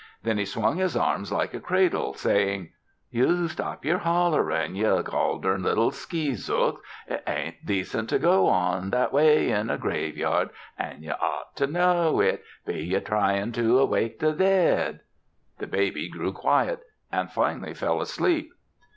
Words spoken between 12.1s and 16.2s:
it. Be ye tryin' to wake the dead?" The baby